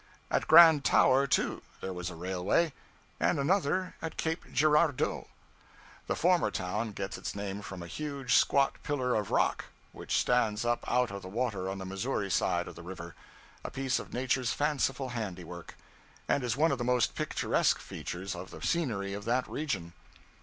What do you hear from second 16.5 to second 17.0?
one of the